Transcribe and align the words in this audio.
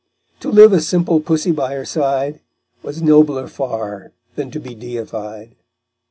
To 0.39 0.49
live 0.49 0.73
a 0.73 0.81
simple 0.81 1.19
pussy 1.19 1.51
by 1.51 1.75
her 1.75 1.85
side 1.85 2.39
Was 2.81 3.03
nobler 3.03 3.47
far 3.47 4.13
than 4.33 4.49
to 4.49 4.59
be 4.59 4.75
deified_. 4.75 5.51